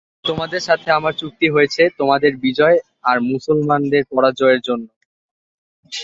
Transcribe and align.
আর 0.03 0.25
তোমাদের 0.25 0.61
সাথে 0.61 0.87
আমার 0.91 1.13
চুক্তি 1.13 1.47
হয়েছে 1.49 1.81
তোমাদের 1.97 2.31
বিজয় 2.37 2.77
আর 3.03 3.17
মুসলমানদের 3.31 4.03
পরাজয়ের 4.11 4.61
জন্য। 4.61 4.85